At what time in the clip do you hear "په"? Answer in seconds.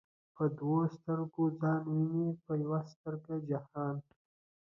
0.35-0.43, 2.43-2.51